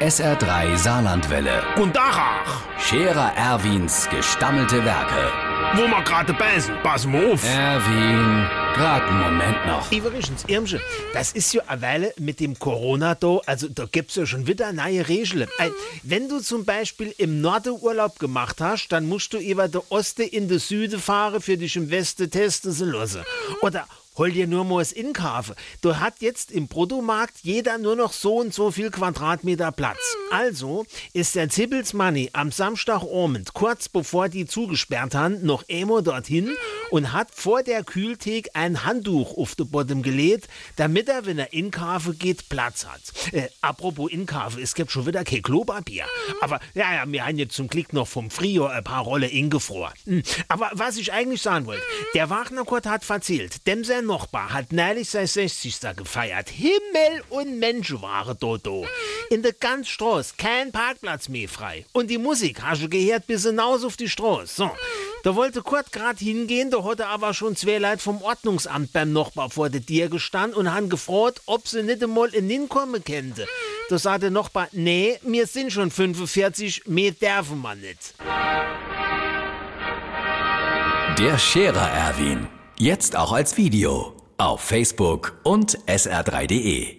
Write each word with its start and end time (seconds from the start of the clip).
SR3 0.00 0.76
Saarlandwelle. 0.76 1.60
Und 1.74 1.96
Dachach, 1.96 2.62
Scherer 2.78 3.32
Erwins 3.36 4.08
gestammelte 4.08 4.84
Werke. 4.84 5.32
wo 5.74 5.88
wir 5.88 6.02
gerade 6.04 6.32
beißen, 6.34 6.72
pass 6.84 7.04
mal 7.04 7.32
auf. 7.32 7.42
Erwin, 7.44 8.46
grad 8.74 9.02
einen 9.02 9.20
Moment 9.20 9.66
noch. 9.66 9.90
Übrigens, 9.90 10.44
Irmsche, 10.46 10.80
das 11.12 11.32
ist 11.32 11.52
ja 11.52 11.62
eine 11.66 11.82
Weile 11.82 12.14
mit 12.20 12.38
dem 12.38 12.56
Corona 12.60 13.16
da, 13.16 13.40
also 13.46 13.66
da 13.68 13.86
gibt's 13.90 14.14
ja 14.14 14.24
schon 14.24 14.46
wieder 14.46 14.72
neue 14.72 15.08
Regeln. 15.08 15.48
Ein, 15.58 15.72
wenn 16.04 16.28
du 16.28 16.38
zum 16.38 16.64
Beispiel 16.64 17.12
im 17.18 17.40
Norden 17.40 17.76
Urlaub 17.80 18.20
gemacht 18.20 18.60
hast, 18.60 18.88
dann 18.90 19.08
musst 19.08 19.32
du 19.32 19.38
über 19.38 19.66
der 19.66 19.82
Oste 19.90 20.22
in 20.22 20.48
den 20.48 20.60
Süden 20.60 21.00
fahren, 21.00 21.40
für 21.40 21.56
dich 21.56 21.74
im 21.74 21.90
Westen 21.90 22.30
testen 22.30 22.72
zu 22.72 22.84
lassen. 22.84 23.24
Oder 23.62 23.84
hol 24.18 24.32
dir 24.32 24.46
nur 24.46 24.64
mal 24.64 24.80
das 24.80 24.92
Inkaufen. 24.92 25.54
Du 25.80 25.98
hat 25.98 26.20
jetzt 26.20 26.50
im 26.50 26.68
Bruttomarkt 26.68 27.36
jeder 27.42 27.78
nur 27.78 27.96
noch 27.96 28.12
so 28.12 28.36
und 28.36 28.52
so 28.52 28.70
viel 28.70 28.90
Quadratmeter 28.90 29.72
Platz. 29.72 30.17
Also 30.30 30.86
ist 31.12 31.34
der 31.34 31.48
Zippelsmanni 31.48 32.30
am 32.32 32.52
Samstagabend, 32.52 33.54
kurz 33.54 33.88
bevor 33.88 34.28
die 34.28 34.46
zugesperrt 34.46 35.14
haben, 35.14 35.44
noch 35.44 35.64
einmal 35.70 36.02
dorthin 36.02 36.54
und 36.90 37.12
hat 37.12 37.28
vor 37.32 37.62
der 37.62 37.84
Kühlthek 37.84 38.50
ein 38.54 38.84
Handtuch 38.84 39.36
auf 39.36 39.54
den 39.54 39.70
Bottom 39.70 40.02
gelegt, 40.02 40.48
damit 40.76 41.08
er, 41.08 41.26
wenn 41.26 41.38
er 41.38 41.52
inkaufen 41.52 42.18
geht, 42.18 42.48
Platz 42.48 42.86
hat. 42.86 43.00
Äh, 43.32 43.48
apropos 43.60 44.10
inkaufen, 44.10 44.62
es 44.62 44.74
gibt 44.74 44.90
schon 44.90 45.06
wieder 45.06 45.24
kein 45.24 45.42
Klopapier. 45.42 46.04
Aber 46.40 46.60
ja, 46.74 46.94
ja, 46.94 47.04
wir 47.06 47.26
haben 47.26 47.38
jetzt 47.38 47.54
zum 47.54 47.68
Glück 47.68 47.92
noch 47.92 48.08
vom 48.08 48.30
Frühjahr 48.30 48.70
ein 48.70 48.84
paar 48.84 49.02
Rolle 49.02 49.26
ingefroren. 49.26 49.94
Hm. 50.04 50.22
Aber 50.48 50.70
was 50.74 50.96
ich 50.96 51.12
eigentlich 51.12 51.42
sagen 51.42 51.66
wollte, 51.66 51.82
der 52.14 52.30
Wagnerkurt 52.30 52.86
hat 52.86 53.08
erzählt, 53.08 53.66
dem 53.66 53.84
sein 53.84 54.06
Nachbar 54.06 54.52
hat 54.52 54.72
neulich 54.72 55.10
sein 55.10 55.26
60. 55.26 55.80
gefeiert. 55.96 56.50
Himmel 56.50 57.22
und 57.30 57.58
Menschen 57.58 58.00
waren 58.02 58.38
Dodo. 58.38 58.86
In 59.30 59.42
der 59.42 59.52
ganzen 59.52 59.84
Straße 59.84 60.34
kein 60.38 60.72
Parkplatz 60.72 61.28
mehr 61.28 61.48
frei. 61.48 61.84
Und 61.92 62.08
die 62.08 62.16
Musik 62.16 62.62
hast 62.62 62.82
du 62.82 62.88
gehört 62.88 63.26
bis 63.26 63.44
hinaus 63.44 63.84
auf 63.84 63.96
die 63.96 64.08
Straße. 64.08 64.54
So. 64.54 64.70
Da 65.22 65.34
wollte 65.34 65.62
Kurt 65.62 65.92
grad 65.92 66.18
hingehen, 66.18 66.70
da 66.70 66.82
hatte 66.84 67.06
aber 67.06 67.34
schon 67.34 67.54
zwei 67.56 67.78
Leute 67.78 67.98
vom 67.98 68.22
Ordnungsamt 68.22 68.92
beim 68.92 69.12
Nachbar 69.12 69.50
vor 69.50 69.68
der 69.68 69.84
Tür 69.84 70.08
gestanden 70.08 70.56
und 70.58 70.72
han 70.72 70.88
gefragt, 70.88 71.42
ob 71.46 71.68
sie 71.68 71.82
nicht 71.82 72.02
einmal 72.02 72.32
in 72.34 72.48
hinkommen 72.48 73.04
könnte. 73.04 73.46
Da 73.90 73.98
sagte 73.98 74.20
der 74.20 74.30
Nachbar, 74.30 74.68
nee, 74.72 75.18
wir 75.22 75.46
sind 75.46 75.72
schon 75.72 75.90
45, 75.90 76.86
mehr 76.86 77.12
dürfen 77.12 77.60
wir 77.60 77.74
nicht. 77.74 78.14
Der 81.18 81.36
Scherer 81.38 81.90
Erwin. 81.90 82.46
Jetzt 82.78 83.16
auch 83.16 83.32
als 83.32 83.56
Video. 83.56 84.14
Auf 84.38 84.60
Facebook 84.60 85.36
und 85.42 85.76
sr3.de. 85.86 86.97